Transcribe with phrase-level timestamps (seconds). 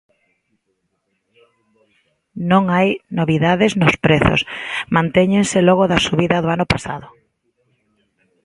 [2.51, 4.41] Non hai novidades nos prezos,
[4.95, 7.07] mantéñense logo da subida do ano pasado.